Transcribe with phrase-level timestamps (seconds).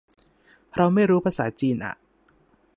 [0.75, 1.93] เราไม่รู้ภาษาจีนอ่ะ